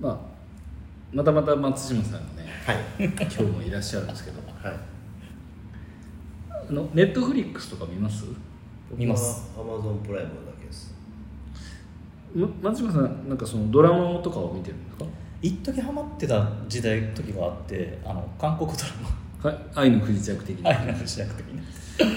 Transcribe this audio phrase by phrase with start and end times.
[0.00, 0.16] まあ
[1.12, 2.76] またまた松島さんがねはい。
[3.04, 4.40] 今日もいらっしゃるんですけど。
[4.62, 4.76] はい。
[6.68, 8.24] あのネットフリックスとか見ます？
[8.94, 9.50] 見ます。
[9.56, 10.92] アマゾンプライムだけです。
[12.34, 15.04] ま松島さんなんかそのドラマとかを見てるんですか？
[15.40, 19.58] 一時ハマってた時代時があってあの韓国ドはい。
[19.74, 20.72] 愛の不時着的な。
[20.72, 21.54] ラマ愛のしなくてい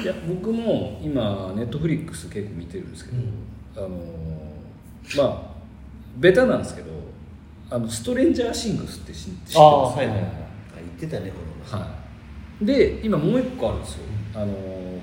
[0.01, 3.17] いや僕も今ネットフリックス結構見てるんですけど、
[3.77, 5.49] あのーまあ
[6.17, 6.91] ベタなんですけど
[7.69, 9.57] あのストレンジャーシングスって知知ってます？
[9.59, 10.25] ああはいはいはい。
[10.25, 10.29] あ
[10.75, 11.35] 言ってたねこ
[11.77, 11.87] のは
[12.61, 13.99] い、で今もう一個あるんですよ、
[14.33, 14.99] あのー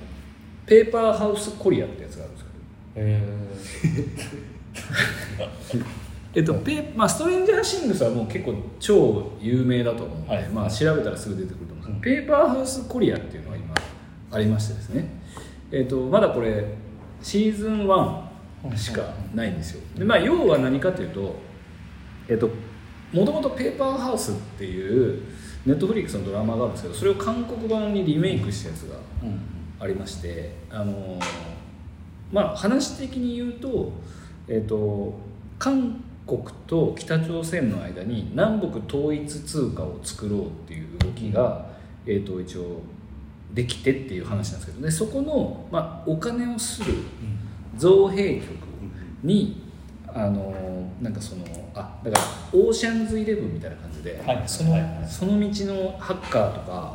[0.66, 4.06] ペーパーハウスコリアってやつがあるんですけど。
[5.78, 5.86] え
[6.34, 10.48] えっとペーまあ、ストレンジャーシングスはもう結構超有名だと思うので、はい。
[10.48, 12.26] まあ、調べたらすぐ出てくると思うんですけど、うん。
[12.26, 13.74] ペーパーハウスコリアっていうのが今
[14.32, 15.08] ありましてですね、
[15.70, 16.64] えっと、まだこれ
[17.22, 19.82] シーズン1しかないんですよ。
[19.96, 21.36] で、まあ、要は何かというと
[22.28, 22.50] えっと
[23.12, 25.22] もともとペーパーハウスっていう
[25.64, 28.96] ネットフリックスのドラマがあるんですけどそれを韓国版にリメイクしたやつが
[29.80, 31.18] ありましてあの
[32.32, 33.92] まあ話的に言うと,、
[34.48, 35.14] えー、と
[35.58, 41.66] 韓国と北朝鮮の間に南北統一通貨を作ろうっていう動きが、
[42.04, 42.80] えー、と一応
[43.54, 46.94] できてっていう話なんですけどでそこの、まあ、お金をする
[47.76, 48.50] 造幣局
[49.22, 49.65] に
[50.16, 50.54] あの
[51.02, 56.94] なんかそのあだからオーシャンズイレブンみたいな感じで、はいそのはいはいその道のハッカーとか、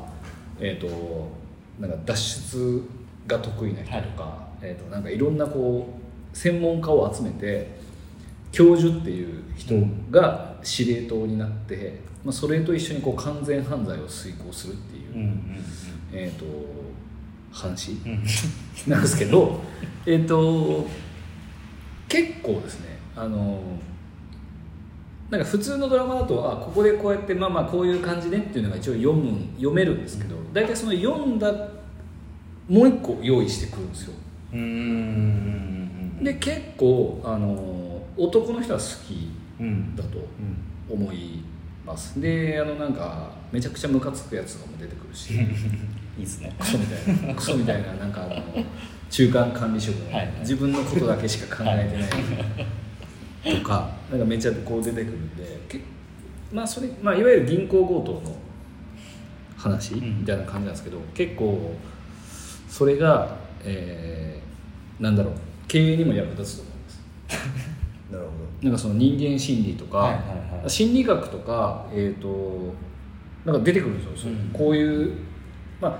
[0.59, 1.29] えー、と
[1.79, 2.83] なんか脱出
[3.27, 5.87] が得意な人とか、えー、となんかいろんなこ
[6.33, 7.79] う専門家を集めて
[8.51, 9.75] 教授っていう人
[10.09, 15.65] が司令塔になって、まあ、それと一緒にこう完全犯罪を遂行するっていう、うんうん
[16.11, 16.45] えー、と
[17.51, 18.11] 話うん。
[18.11, 18.23] うん
[18.87, 19.59] なんですけど
[20.07, 20.87] えっと
[22.07, 23.61] 結構ですねあの
[25.29, 31.51] なんか普通のドラマだとあここでこうやってまあまあこういう感じねっていうのが一応読む読めるんですけど大体その読んだ
[32.67, 34.13] もう一個用意してくるんですよ。
[36.23, 39.95] で結構あの男の人は好きうん。
[39.95, 40.17] だと
[40.89, 41.41] 思い
[41.85, 42.19] ます。
[42.21, 45.37] であのなんかめちゃくちゃムカつくやつとかも出てくるし い
[46.17, 46.53] いですね。
[46.59, 48.35] クソみたいなクソみたいななんかあの
[49.09, 50.33] 中間管理職のはいはい。
[50.41, 52.67] 自分のことだけしか考えてない
[53.43, 55.81] とかなんかめっちゃこう出てくるんでけ
[56.51, 58.35] まあそれ、まあ、いわゆる銀行強盗の
[59.57, 60.19] 話うん。
[60.19, 61.75] みたいな感じなんですけど、結構
[62.67, 64.41] それが、えー
[65.01, 65.33] なんだろう
[65.67, 67.01] 経営にも役立つと思います。
[68.11, 68.31] なるほ
[68.61, 70.69] なんかその人間心理とか、はいはいはい。
[70.69, 72.73] 心理学とか、えー、と
[73.45, 74.49] なんか出てくるんですよ、そううん。
[74.53, 75.13] こういう、
[75.81, 75.97] まあ、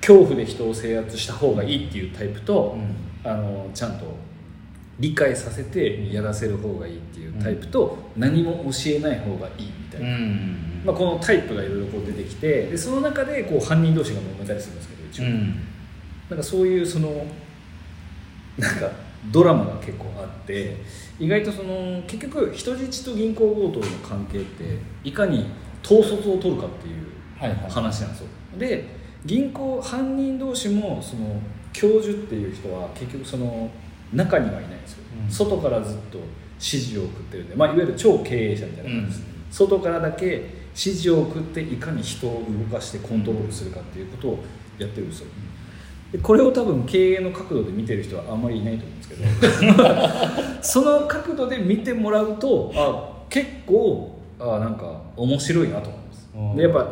[0.00, 2.76] 恐怖で人を制圧した方がいいっていうタイプと、
[3.24, 4.04] あのちゃんと
[4.98, 10.82] 理解させてやらせる方がいいっていうタイプと、何も教えない方がいいみたいな、うん。
[10.84, 15.54] まあ、このタイプがいろいろこう出てきてでその中でこう犯人同士が揉めたりするんですけど一応、うん。
[16.30, 17.26] なんかそういうその
[18.56, 18.90] なんか
[19.30, 20.76] ドラマが結構あって
[21.18, 25.46] 意外とその結局人質と銀行強盗の関係っていかに
[25.84, 27.06] 統率を取るかっていう
[27.38, 27.70] はいはい。
[27.70, 28.26] 話なんですよ、
[28.58, 28.84] で
[29.24, 31.40] 銀行犯人同士もその
[31.72, 33.70] 教授っていう人は結局その
[34.12, 35.30] 中にはいないんですよ、うん。
[35.30, 39.52] 外からずっと指示を送ってるんで、まあ、いわゆる超経営者みたいな感じです、うん。
[39.52, 44.38] 外からだけ指示を送っていかに人を動かしてコントロールするかっていうことを
[44.78, 45.26] やってるんですよ。
[46.12, 49.84] でこれを多分経営の角度で見てる人はあんまりいないと思うんですけど。
[50.62, 56.28] その角度で見てもらうとあ結構あなんか面白いなと思います。
[56.34, 56.56] うん。
[56.56, 56.88] でやっぱ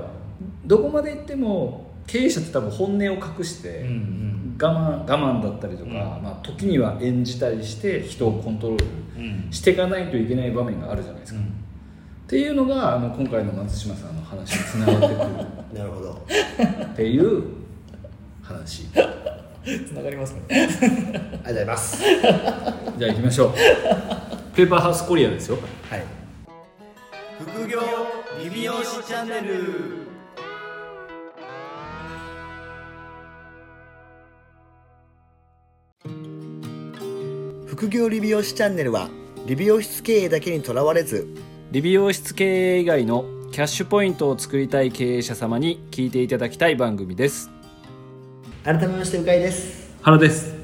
[0.67, 4.57] どこまで行っても経営者って多分本音を隠して、うんうん。
[4.61, 5.97] 我慢我慢だったりとか、うん。
[5.97, 8.85] まあ、時には演じたりして人をコントロール
[9.17, 9.53] うん。
[9.53, 11.47] していかないといけない場面があるじゃないですか、うん。
[11.47, 11.49] っ
[12.29, 15.19] ていうのがあの今回の松島さんの話につながってくる。
[15.19, 15.25] ど
[15.79, 16.27] なるほど。
[16.85, 17.43] っていう
[18.43, 18.87] 話。
[19.65, 20.41] つながりますね。
[20.49, 22.03] ありがとうございます。
[22.99, 23.53] じゃあ行きましょう。
[24.55, 25.59] ペーパーハウスコリアですよ。
[25.91, 26.05] はい。
[27.41, 27.81] 副業
[28.43, 30.06] リビオシチャンネル
[37.77, 39.11] 副業理美容師チャンネルは
[39.45, 41.29] 理美容室経営だけにとらわれず
[41.73, 47.51] 理美容室経営以外のキャッシュポイントを作りたい経営者様に聞いていただきたい番組です。
[48.65, 49.95] 改めましてうかいです。
[50.01, 50.55] 原です。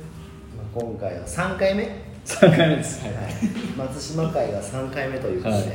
[0.56, 1.92] まあ今回は3回目、はい、
[2.24, 3.02] 3回目です。
[3.76, 5.66] 松島会が3回目ということで、はい。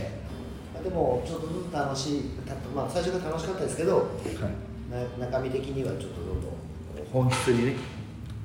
[0.74, 4.10] まあでもちょっとずつ楽しいたまあ最初が楽しかったですけど
[5.20, 6.52] な中身的にはちょっとどんどん
[7.14, 7.97] 本質にね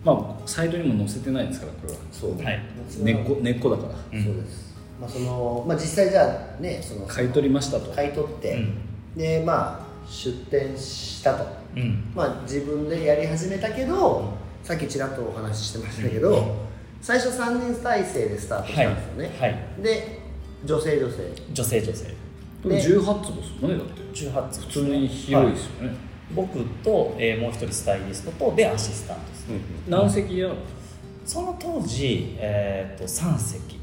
[0.05, 1.99] まあサイトにも載せてないですからこれは。
[2.13, 2.61] そう、はい。
[3.01, 3.95] 根っこ根っこだから。
[4.19, 4.25] うん。
[4.25, 4.75] そうです。
[5.01, 7.93] まあそのまあ、実際じゃあねその買い取りましたと。
[7.93, 8.59] 買い取って、
[9.17, 11.47] でまあ出店したと、
[11.77, 11.83] うん。
[11.83, 14.33] うんまあ、自分でやり始めたけど、
[14.63, 16.45] さっきちらっとお話ししてましたけど、うん。
[17.01, 19.83] 最初3人体制でスタートしたんですよね、はい。
[19.83, 20.21] で
[20.65, 21.17] 女性女性。
[21.53, 22.05] 女性女性。
[22.05, 24.03] でも18坪ですもんねだって。
[24.13, 25.97] 18つ普通に広いですよね、
[26.35, 29.47] 僕と、えーもう一人スタイリストとでアシスタントです、
[29.89, 30.51] 何席や
[31.25, 33.81] その当時、えー、と3席。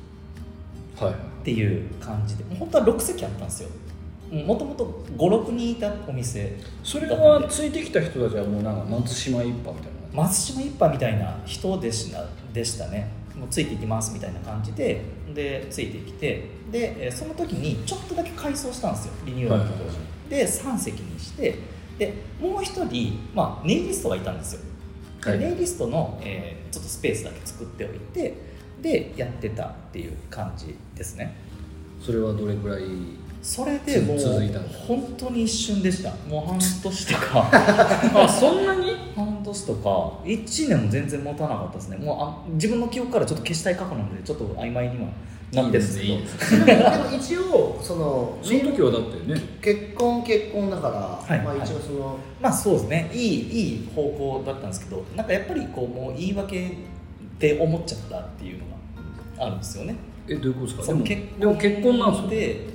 [1.00, 2.44] はいっていう感じで。
[2.56, 3.70] 本当は6席あったんですよ。
[4.46, 6.58] もともと56人いたお店。
[6.84, 10.24] それはついてきた人たちはもうなんか松島一派みたいな。
[10.24, 13.10] 松島一派みたいな人でしたでしたね。
[13.36, 15.02] もうついていきますみたいな感じで。
[15.34, 16.50] でついてきて。
[16.72, 19.14] でえーその時にちょっとだけ改装したんですよ。
[19.26, 19.98] リニューアルの当時、
[20.30, 21.56] で3席にして
[22.00, 24.62] でもう一人、まあ、ネイリストがいたんですよ、
[25.24, 25.40] ではい。
[25.40, 28.36] ネイリストの、えーちょっとスペースだけ作っておいて
[28.82, 31.36] でやってたっていう感じですね。
[32.00, 32.84] それはどれくらい
[33.42, 34.20] それでもう
[34.88, 36.12] 本当に一瞬でした。
[36.30, 37.50] もう半年とか。
[38.24, 38.92] あそんなに？
[39.16, 39.90] 半年とか。
[40.24, 41.98] 1年も全然持たなかったですね。
[41.98, 45.10] もうあ自分の記憶からちょっと消したい過去なのでちょっと曖昧には
[45.52, 46.14] なってるんですけど。
[46.14, 49.42] いいですねでも一応その その時はだってね。
[49.62, 51.46] 結婚結婚だから、はい。
[51.46, 53.10] まあ一応その、まあそうですね。
[53.14, 56.72] いいいい方向だったんですけどなんかやっぱりこうもう言い訳っ
[57.40, 58.66] て思っちゃったっていうの
[59.38, 59.96] があるんですよね。
[60.28, 60.94] えどういうことですか？
[60.94, 62.30] でも結でも結婚なんですよ。
[62.30, 62.66] で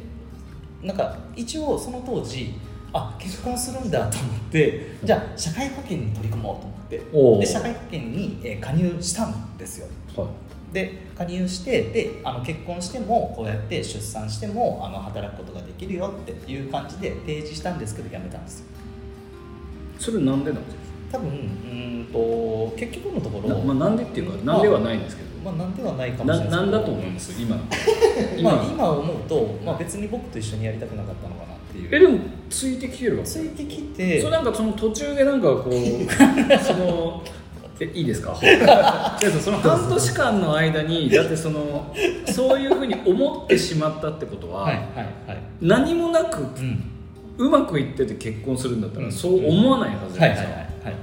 [0.83, 2.55] なんか一応その当時
[2.93, 9.87] あ結婚するんだと思ってじゃあ社会保険に取り組もうと思ってで社会保険にえー加入したんですよ。
[10.17, 10.27] はい
[10.75, 18.67] で加入してであの結婚してもこうやって出産してもあの働くことができるよっていう感じで提示したんですけど辞めたんですよ。
[19.99, 20.77] それなんでなんです
[21.13, 25.29] 多分うーんと結局のところまあなんでっていうかなんではないんですけど。
[25.45, 27.33] まあなんではないかもしれなないなんだと思います？
[27.41, 27.55] 今
[28.43, 31.89] まあ今思うと、まあ、別に僕と一緒にやりたくなかったのかなっていう。
[31.93, 32.19] えでも
[32.49, 34.21] ついてきてるわけついてきて。
[34.23, 35.73] それなんかその途中でなんかこう
[36.65, 37.23] その
[37.81, 38.35] えいいですか？
[39.43, 41.93] その半年間の間にだってその
[42.27, 44.85] そういうふうに思ってしまったってことは、はいはい
[45.29, 45.39] はい。
[45.61, 46.83] 何もなくうん。
[47.37, 49.13] うまくいってて結婚するんだったら、うん。
[49.13, 50.95] そう思わないはずじゃはないいですか、はいはいはい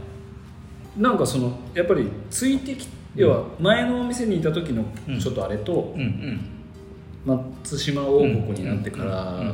[0.97, 2.85] なんかそのやっぱりついてき
[3.15, 5.19] 要は前のお店にいた時のうん。
[5.19, 6.39] ちょっとあれと、うんうん。
[7.63, 9.53] 松島王国になってから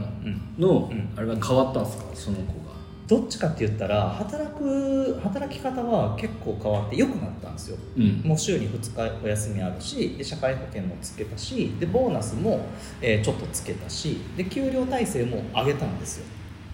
[0.58, 2.04] のうんあれが変わったんですか？
[2.14, 2.76] その子が
[3.08, 7.78] どっちかって言ったら働く働き方は結構変わって良くなったんですよ。
[7.96, 8.22] うん。
[8.24, 12.68] もう週に2日お休みあるしで社会保険もつけたしでボーナスも、
[13.02, 16.26] えーちょっとつけたしで給料体制も上げたんですよ。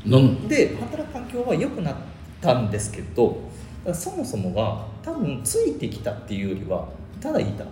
[0.05, 0.47] なん。
[0.47, 1.95] で働く環境は良くなっ
[2.41, 3.37] たんですけど
[3.93, 6.87] そもそもが多分ついてきたっていうよりは
[7.21, 7.65] ただいた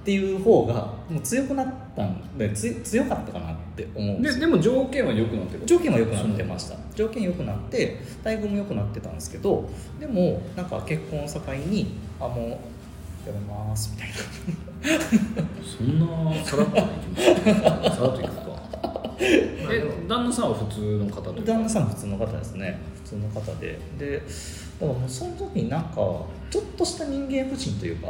[0.00, 4.38] っていう方がもう強くなったんでつ強かったかなって思うんでよ。
[4.40, 5.66] でも条件は良くなってる。
[5.66, 6.76] 条件は良くなってました。
[6.94, 9.68] 条件良くなって待遇も良くなってたんですけど
[9.98, 12.48] でもなんか結婚を境にあもう
[13.28, 15.48] やめますみたいな。
[15.62, 17.20] そんなさらっといきま
[17.90, 17.96] す？
[17.96, 18.50] さらっといくか。
[19.20, 22.78] え旦那さんは普通の方と旦那さん普通の方ですね。
[23.04, 23.78] 普通の方で。
[23.98, 25.96] でだからもうその時になんか
[26.50, 28.08] ちょっとした人間不信というか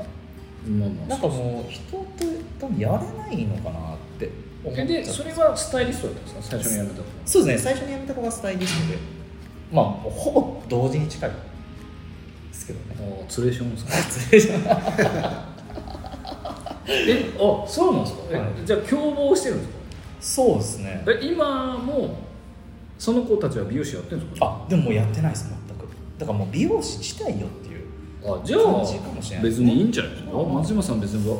[0.68, 2.04] まあまあなんかもう人と
[2.60, 4.30] 多分やれないのかなって
[4.64, 6.42] 思っでそれはスタイリストだったんですか？
[6.50, 8.98] 最初に辞めたのそうですね最初に辞めた子がスタイリストで。
[9.72, 11.36] まあほぼ同時に近いで
[12.52, 12.84] すけどね。
[13.20, 13.92] ああツレションですか？
[14.10, 14.64] 失礼しまし
[14.96, 15.50] た
[16.88, 18.48] えあそうなんですか、えはい。
[18.66, 19.76] じゃあ共謀してるんですか？
[20.20, 21.04] そうですね。
[21.08, 22.16] え今も
[22.98, 24.64] その子たちは美容師やってるんですか？
[24.66, 25.88] あでももうやってないです全く。
[26.18, 27.69] だからもう美容師自体よって
[28.24, 30.12] あじゃあ別にいいんじゃない？
[30.12, 31.36] ですかうん松島さん別にわ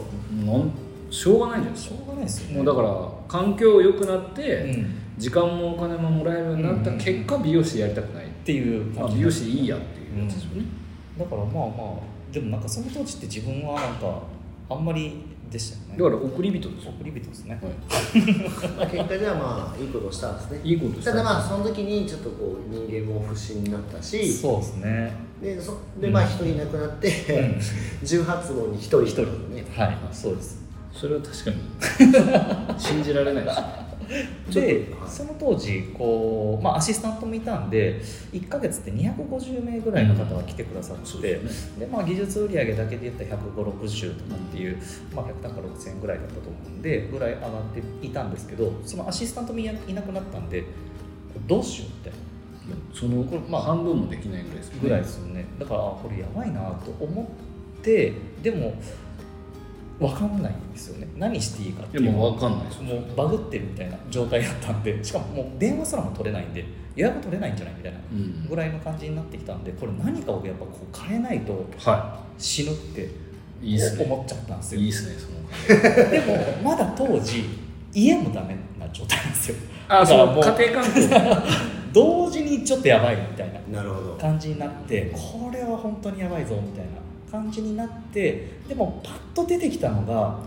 [0.47, 0.71] なん
[1.11, 1.97] しょうがないんじゃないですか。
[1.97, 2.57] しょうがないですよね。
[2.57, 4.95] もうだから環境良くなって、うん。
[5.19, 10.65] 時間もお金ももらえるようになった結果、美容師やりたくない、っていう美容師いいやっていうやつですよね、
[11.19, 14.23] だからまあまあでもなんかその当時って自分はなんか
[14.71, 15.17] あんまり
[15.51, 15.99] でしたよね。
[15.99, 17.69] だから送り人ですよ、送り人ですね、は
[18.77, 20.61] まあ結果ではまあいいことをしたんですね。
[20.65, 25.13] い、いいことですただまあその時にちょっとこう人間も不審になったしそうですね。
[25.43, 27.59] でそでまあ一人いなくなって、ん。
[28.05, 29.25] 18坪に一人一人。
[29.55, 29.99] ねはい。
[30.13, 30.61] そうです。
[30.93, 32.79] それは確かに。
[32.79, 33.57] 信じられないです。
[33.61, 33.90] ね
[34.53, 38.01] でその当時こう、まあ、アシスタントもいたんで
[38.33, 41.87] 1か月で250名ぐらいの方が来てくださって、そうですね。
[41.87, 44.77] でまあ、技術売上だけで言ったら15060とかっていう、
[45.15, 47.51] まあ、100単価6000円ぐらいだったと思うんでぐらい上がっ
[48.01, 50.65] ていたんですけどそのアシスタントもいないなくなったんで
[51.47, 52.31] どうしようって。
[52.95, 54.81] そのこれまあ半分もできないぐらいですよね。
[54.83, 55.45] ぐらいですよね。
[55.59, 58.13] だからあこれやばいなと思って
[58.43, 58.75] でも
[60.01, 61.07] 分かんないんですよね。
[61.19, 62.13] 何していいかってでいう。
[62.13, 62.83] のも分かんないです。
[62.83, 66.65] もうバグってるみたいな状態だったんでしかももう電話すらも取れないんで
[66.97, 68.47] 予約取れないんじゃないみたいなうん。
[68.49, 73.09] ぐらいの感じになってきたんでこれ何かをやっぱこう変えないとは死ぬって
[74.03, 74.81] 思っちゃったんですよ。
[74.81, 75.41] いいいっすねその
[76.11, 77.45] でもまだ当時
[77.93, 79.57] 家もダメな状態なんですよ。
[79.89, 80.29] あそう
[80.59, 81.01] 家庭環境。
[81.93, 83.83] 同時にちょっとやばいみたいな
[84.17, 87.00] 感じになってこれは本当にやばいぞみたいな
[87.31, 90.39] 感じになってでもパッと出てきたのが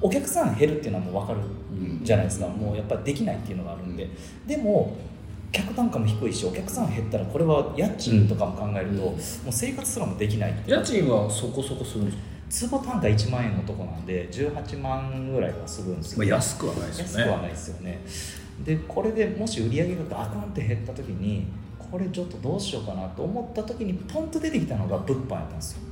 [0.00, 1.40] お客さん減るっていうのはもう分かる
[1.72, 2.46] うんじゃないですか。
[2.46, 4.08] もうやっぱりできないっていうのがあるんで。
[4.46, 4.96] でも
[5.50, 8.98] 客単価も低いしお客さん減ったらこれは家賃とかも考えると、うん。
[9.00, 9.16] もう
[9.50, 12.22] 生活すらもできないって家賃はそこそこするんですか？
[12.50, 17.12] 坪単価1万円のとこなんで18万ぐらいはするんですよ、まあ安くはないですよね。
[17.20, 18.00] 安くはないですよね。
[18.64, 21.46] でこれでもし売り上げがガクンって減った時に
[21.78, 25.82] これちょっとどうしようかなと思った時にポンと出てきたのが物販やったんですよ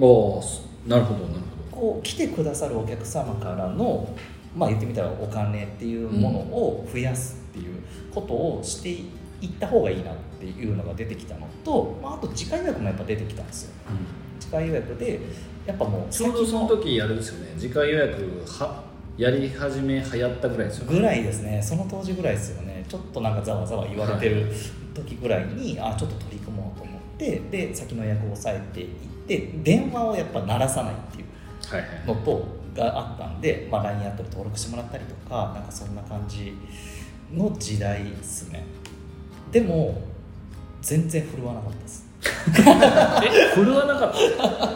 [0.00, 4.08] おーなるほどなるこう来てくださるお客様からの
[4.56, 8.90] まあ言ってみたらお金っていうものを増やすっていうことをして
[9.40, 13.72] いった方がいいなっていうのが出てきたのと、まあ、あと次回予約もやっぱ出てきたんですよ。
[13.86, 13.98] ほど、
[14.40, 15.20] 次回予約で
[15.66, 17.54] やっぱもうちょうどその時あれですよね。
[17.56, 18.82] 次回予約は
[19.16, 20.98] やり始め流行ったぐらいですよね。
[20.98, 21.60] ぐらいですね。
[21.62, 22.84] その当時ぐらいですよね。
[22.88, 24.46] ちょっとなんかざわざわ言われてる
[24.94, 29.17] 時ぐらいに、あちょっと取り組もうと思ってで先の予約を抑えていって
[29.62, 36.54] 電話をやっぱ鳴らさないっていうのとがあったんで、まあ、LINE アットで登録してもらったりとかなんかそんな感じ
[37.34, 38.64] の時代ですね。
[39.52, 40.00] でも
[40.80, 42.06] 全然振るわなかったです。
[43.52, 44.70] え振るわなかった？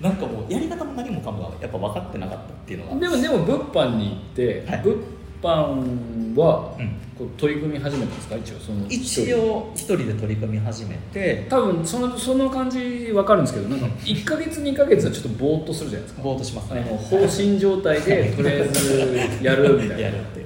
[0.08, 3.00] なんかもうやり方も何もかもがやっぱ分かってなかったっていうのが。
[3.00, 4.82] でもでも物販に行って、はい。
[4.82, 4.96] 物
[5.42, 8.36] 販はうんこう取り組み始めたんですか？
[8.36, 8.86] 一応その。
[8.88, 9.70] 一応。
[9.74, 11.46] 一人で取り組み始めて。
[11.50, 12.78] 多分そのその感じ
[13.12, 16.22] 分かるんですけどなんか1か月2か月はちょっとぼーっとするじゃないですか。
[16.22, 16.80] ぼーっとしますね。
[16.88, 19.98] あの放心状態でとりあえずやるみたいな。
[20.00, 20.40] やるって。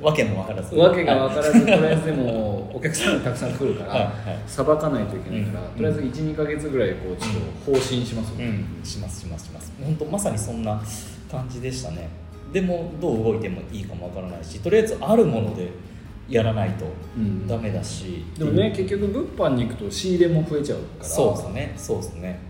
[0.00, 0.76] わけも分からず。
[0.76, 4.12] わけがは分からずとりあえずでもお客さんがたくさん来るから
[4.46, 5.74] さば、かないといけないから、うん。
[5.74, 7.34] とりあえず12か月ぐらいこうちょっ
[7.64, 8.30] と放心します
[8.88, 9.72] しますしますします。
[9.82, 10.80] 本当まさにそんな
[11.28, 12.08] 感じでしたね。
[12.52, 15.68] でもどう動いてもいいかもわからないしとりあえずあるもので
[16.30, 17.46] やらないとうん。
[17.46, 21.04] ダメだし、でもね結局物販に行くと仕入れも増えちゃうから。
[21.04, 21.74] そうですね。
[21.76, 22.40] そうですね。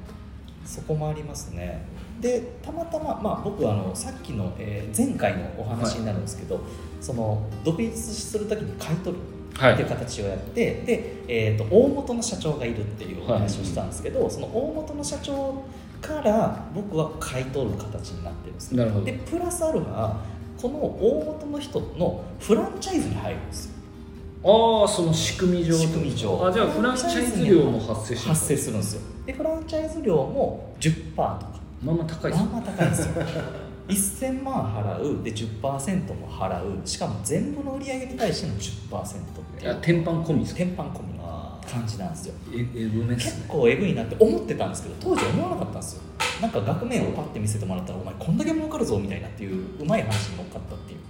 [0.64, 1.84] そこもありますね。
[2.20, 6.60] でたまたま、まあ、僕あのさっきの、えー前回のお話になるんですけど、
[7.00, 9.22] その独立する時に買い取る
[9.56, 15.64] はいっていう形をやって、で、えー、と大元の社長がいるっていうお話をしたんですけど、その大元の社長
[16.00, 19.06] から僕は買い取る形になってるんですなるほど。
[19.06, 20.14] でプラスアルファ
[20.60, 23.69] この大元の人のフランチャイズに入るんですよ
[24.42, 26.46] ああその仕組み上仕組み上。
[26.46, 29.02] あじゃあフランチャイズ料も発生し発生するんですよ。
[29.26, 31.50] でフランチャイズ料も10%とか。
[31.82, 33.12] まあまあ高いですまあまあ高いんですよ。
[34.30, 35.22] 1000万払う。
[35.22, 36.86] で10%も払う。
[36.86, 39.18] しかも全部の売り上げに対しての10%って
[39.58, 39.64] いうい。
[39.66, 42.34] や天板込みですか天板込みの感じなんですよ。
[42.52, 46.02] ええぐめっす結ね構えぐいなって思ってたんですけど当時思わなかったんですよ。
[46.40, 51.00] なんか額面をパッて見せてもらったらお前こんだけ儲かるぞみたいなっていううまい話に乗っかったっていう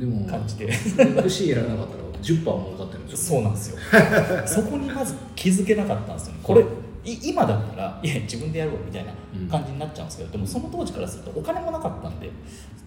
[0.00, 0.66] でも感じで。
[1.24, 3.40] FC やらなかったら10%儲かってるんですよ。
[3.40, 3.78] そうなんですよ。
[4.46, 6.34] そこにまず気づけなかったんですよ。
[6.34, 6.64] ねこれ
[7.02, 9.12] い今だったらいや自分でやるわみたいな
[9.50, 12.30] 感じになっちゃうんですけど、でもその当時からするとお金もなかったんで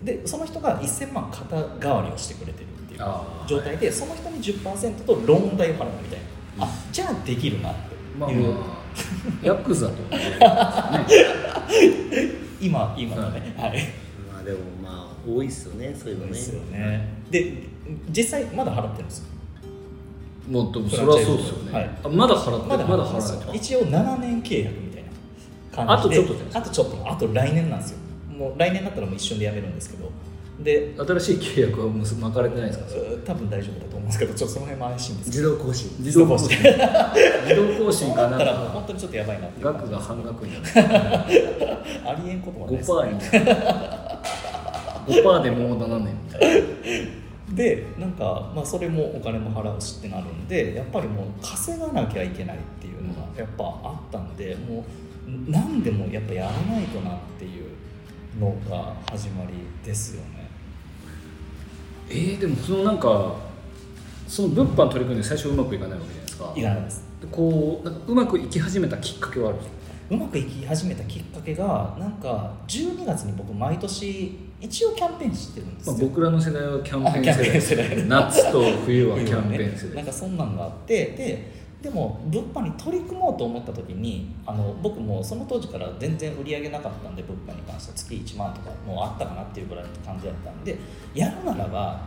[0.03, 2.99] でその人が1000万肩代わりをしてくれてるっていう
[3.47, 6.19] 状態でその人に10%とローン代を払うみたい
[6.59, 7.79] な、あじゃあできるなって
[8.19, 8.83] まあいう、まあ
[9.41, 10.19] ヤクザとね。
[12.61, 13.55] 今今のね。
[13.57, 13.77] はい。
[14.31, 16.31] まあでもまあ多いっすよねそういうのね。
[16.31, 17.13] ですよね。
[17.29, 17.72] で
[18.09, 19.19] 実際まだ払ってるんです。
[19.19, 19.25] よ
[20.49, 21.89] もうでもそれはそうですよね、はい。
[22.03, 23.57] あまだ払ってまだまだ払って払ってます。
[23.57, 26.19] 一応7年契約みたいな感じで。
[26.19, 27.09] あとちょっとあとちょっと。
[27.11, 27.97] あと来年なんですよ。
[28.37, 30.11] もう来年だったらもう一瞬で辞めるんですけど。
[30.63, 32.85] で新しい契約は結巻かれてないですか？
[33.25, 35.89] 多分大丈夫だと思うんですけどちょっとその辺も怪しいんですけ自動更新。
[35.99, 36.49] 自動更新。
[36.57, 38.29] 自動更新どかな。
[38.29, 40.65] だったらもう本当にちょっとやばいなって額が半額になる。
[42.05, 43.39] ありえんことはないです5%
[45.07, 46.13] に5%でもう7年。
[46.23, 46.57] みたいな
[47.55, 54.83] でなんか、まあ、それもお金も払うしってなるんでやっぱりもう稼がなきゃいけないっていうのがやっぱあったんでもう
[55.51, 57.69] 何でもやっぱやらないとなっていう
[58.39, 59.53] のが始まり
[59.85, 60.47] ですよね。
[62.09, 63.35] えー、でもそのなんか
[64.27, 66.53] その物販取り組んで最初うまくいかないわけじゃないですか。
[66.55, 67.03] いらないです。
[67.21, 69.82] でこうなんかうまくいき始めたきっかけはあるんですか？
[70.09, 77.89] うまくいき始めたきっかけがなんか12月に僕毎年一応キャンペーンしてるんですまあ、よ、僕らの世代はキャンペーン世世代。
[77.89, 78.05] 代。
[78.07, 79.95] 夏と冬はキャンペーン世代。
[79.97, 90.77] なんかそんなんがあってででも物販に取り組もうと思った時にあの僕もその当時から全然売り上げなかったんで物販に関しては月1万とかもうあったかなっていうぐらいの感じだったんで
[91.13, 91.99] やるならば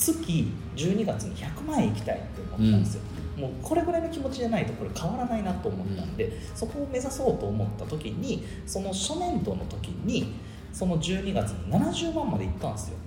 [0.00, 3.02] 月12月に100万円いきたいって思ったんですよ、
[3.36, 10.34] もうこれぐらいの気持ちじゃないとこれ変わらないなと思ったんで、そこを目指そうと思った時にその初年度の時に
[10.72, 12.98] その12月に70万までいったんですよ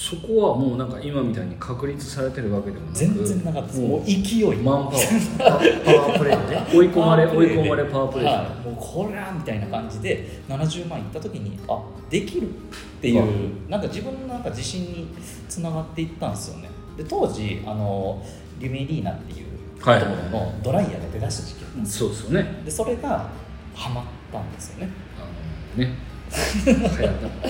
[0.00, 3.80] そこはもうなんか今みたいに確立されてるわけでもなく全然なかったです。
[3.80, 4.60] ももう勢い。
[4.60, 5.84] うマンパワー。
[5.84, 6.54] パワープレイで。
[6.54, 12.52] ね追い込まれ追い込まれパワープレイですねはい、もうこらみたいな感じで70万いった時にあできるっ
[13.00, 15.08] ていう、はいなんか自分のなんか自信に
[15.48, 16.70] つながっていったんですよね。
[16.96, 18.24] で当時あの
[18.60, 19.46] リュメリーナっていう
[19.82, 20.00] とはい。
[20.00, 22.08] ころのドライヤーが出だした時期だったんですよ。
[22.10, 22.62] そうですよね。
[22.64, 23.28] でそれが
[23.74, 24.92] ハマったんですよね。
[25.18, 25.94] あのね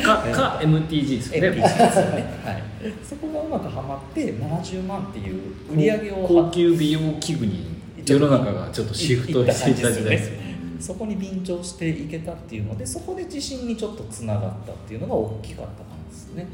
[0.03, 1.49] かか MTG ですよね。
[1.49, 2.63] MTG ですよね、はい、
[3.03, 5.41] そこがうまくはまって70万っていう
[5.73, 10.49] 売り上げを高級美容器具に世の中がちょっとシフトしていた時代ですよね。
[10.81, 16.49] そこに便乗していけたっていうのでそこで自信にちょっとつながったっていうのが大きかった感じですね。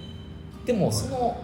[0.64, 1.36] でもその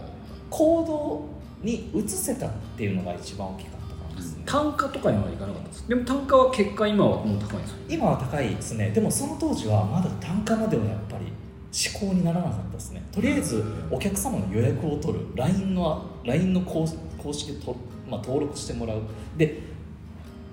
[0.48, 1.26] 行動
[1.62, 3.79] に移せたっていうのが一番大きかった
[4.20, 8.90] 感じですね単価とかにはいかなかったですでも単価は結果今はもう高いんですよ今は高いですね。
[8.90, 11.26] でもその当時はまだ単価まではやっぱり
[11.72, 13.02] 思考にならなかったですね。
[13.10, 15.26] とりあえずお客様の予約を取る。
[15.34, 16.86] LINE の LINE の公
[17.18, 17.76] 公式と、
[18.08, 19.02] まあ、登録してもらう。
[19.36, 19.60] で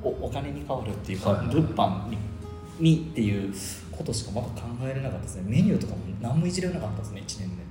[0.04, 1.56] おお金に変わるっていうか、はいはい。
[1.56, 2.18] 物販に
[2.80, 3.54] にっていう
[3.92, 5.44] ことしかまだ考えれなかったですね。
[5.46, 7.67] メニューとかも何もいじれなかったですね1年目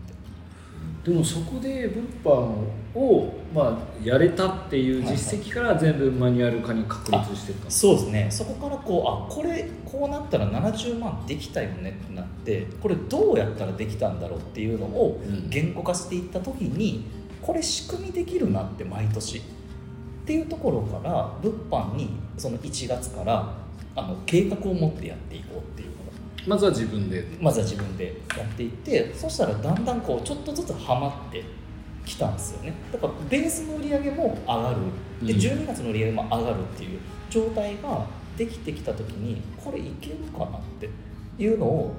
[1.07, 8.27] でもそこで物販を、まあ、やれたっていう実績から全部マニュアル化に確立してたそうですね。
[8.29, 15.49] そこからこうあこれこうなったら70万できたよねってなってこれどうやったらできたんだろうっていうのをうん。
[15.49, 17.05] 言語化していった時に
[17.41, 19.43] これ仕組みできるなって毎年っ
[20.27, 23.55] ていうところから物販にその1月から
[23.95, 25.86] あの計画を持ってやっていこうっていう
[26.47, 27.25] まずは自分で。
[27.41, 31.45] まずは自分でやっていってそしたらだんだんこうちょっとずつハマって
[32.05, 32.75] きたんですよね。
[32.93, 35.27] だからベースの売り上げも上がる。
[35.27, 35.39] でうん。
[35.39, 38.07] 12月の売り上げも上がるっていう状態が
[38.37, 40.89] できてきた時にこれいけるかなって
[41.43, 41.95] いうのを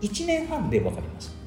[0.00, 1.41] 1年半で分かりました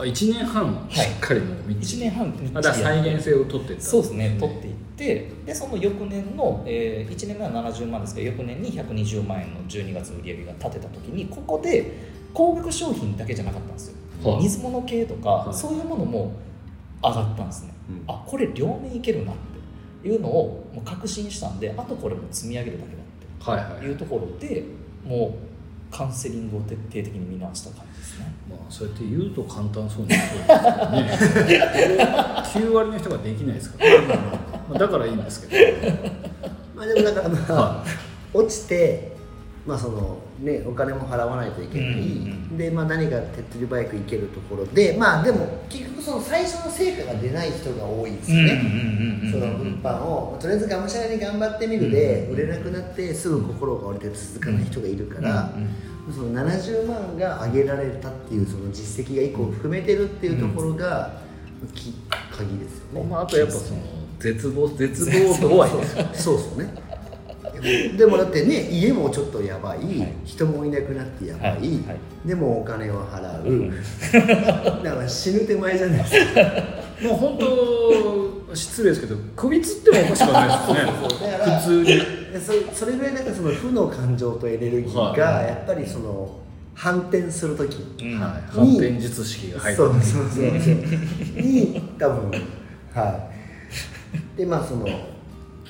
[0.00, 3.84] あ1年半しっかりもうみっち1り、年半だ再現性を取っていった。
[3.84, 4.36] そうですね。
[4.38, 5.30] 取っていって。
[5.46, 11.92] でその翌年の、え1年目は70万ですけど翌年に120万円の12月の売り上げが立てた時にここで
[12.34, 14.42] 高額商品だけじゃなかったんですよ、はい。
[14.42, 15.54] 水物系とか、はい。
[15.54, 16.32] そういうものも
[17.02, 18.14] 上がったんですね、うん。
[18.14, 19.34] あこれ両面いけるなっ
[20.02, 23.00] ていうのをもう確信したんであとこれも積み上げるだけだ
[23.52, 24.64] はいはいっていうところで
[25.04, 25.34] も
[25.90, 31.68] うカウンセリングを徹底的に見直した感じですねまあそうやって言うと簡単そうに聞こえますけどね。
[32.52, 34.00] これ9割の人ができないですから、
[34.68, 35.88] まあ、だからいいんですけど、
[36.74, 37.84] まあでもだからまあ、は
[38.34, 39.12] 落ちて
[39.66, 42.00] まあそのねお金も払わないといけない、うんう
[42.36, 55.52] んでまあ何か手っ取り早くいけるところでまあでも結局その最初の成果が出ない人が多いですよね、その物販をとりあえずがむしゃらに頑張ってみるで売れなくなってすぐ心が折れて続かない人がいるから、
[56.12, 61.20] その70万が上げられたっていうその実績が1個含めてるっていうところが
[61.74, 61.94] き
[62.30, 63.80] 鍵ですよね、まあ、あとやっぱその
[64.18, 65.68] 絶望絶望度は
[66.14, 66.72] そうそうね。
[67.60, 69.80] でもでもだってね家もちょっとやばい、
[70.24, 71.58] 人もいなくなってやばい、はい。
[71.58, 71.66] は
[72.24, 72.28] い。
[72.28, 73.70] でもお金を払う、うん。
[74.82, 76.40] だから死ぬ手前じゃないですか。
[77.02, 81.84] もう本当失礼ですけど首つってもおかしくはないですよね普通に。
[81.86, 85.46] でそそれぐらいなんかその負の感情とエネルギーがはい。
[85.46, 86.38] やっぱりその
[86.74, 88.20] 反転する時、うん。
[88.20, 90.46] はい、反転術式が入ってそうそうそうそう。
[91.40, 92.30] に多分
[92.92, 93.30] は
[94.34, 94.38] い。
[94.38, 94.86] でまあその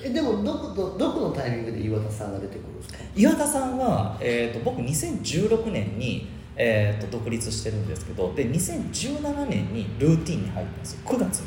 [0.03, 2.99] えでもどことどこのタイミングで岩田さんが出てくるんですか？
[3.15, 11.01] 岩田さんは、えー、と僕2016年に、えー、と独立してるんですけどで2017年にルーティンに入ったんですよ。
[11.05, 11.47] 9月に。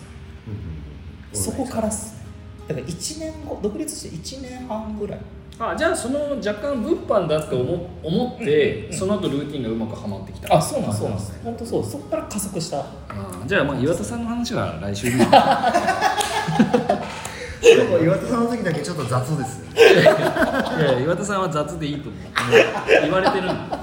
[1.34, 2.23] そこからっすね
[2.68, 5.20] だから1年後独立して1年半ぐらい。
[5.60, 8.88] あじゃあその若干物販だって思思って、うん。
[8.88, 8.94] うん。
[8.94, 10.56] その後ルーティンがうまくはまってきた。
[10.56, 11.00] あそうなんです。
[11.02, 12.80] そうなんです本当そうそこから加速した。
[12.80, 12.86] あ
[13.46, 15.16] じゃあまあ岩田さんの話は来週に。
[17.64, 19.64] 岩田さんの時だけちょっと雑です。
[19.74, 20.04] い
[20.84, 22.22] や岩田さんは雑でいいと思う。
[23.02, 23.83] 言われてるんで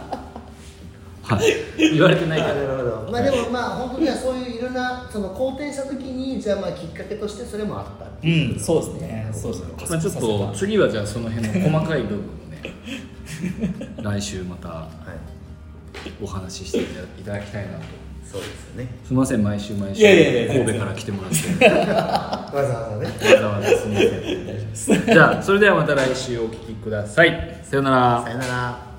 [1.37, 1.93] はい。
[1.93, 2.55] 言われてないから。
[2.55, 3.13] なるほど。
[3.13, 8.31] まあでもまあ本当にはそういういろんなその好転した時にじゃあまあきっかけとしてそれもあったってう。
[8.31, 9.31] いんそうですね。
[9.33, 9.69] そうですね。
[9.91, 14.89] まあ、ちょっと次はじゃあその辺の細かい部分をね 来週または
[16.07, 16.11] い。
[16.23, 16.87] お話ししてい
[17.25, 17.81] ただきたいなと。
[18.31, 18.89] そうですよね。
[19.05, 20.05] すみません毎週毎週
[20.49, 21.65] 神戸から来てもらって。
[21.67, 23.35] わざわざね。
[23.35, 24.11] わざわざすみません。
[24.11, 27.59] 大丈夫ですですじゃあそれではまた来週お聞きください。
[27.65, 28.23] さようなら。
[28.25, 28.90] さよなら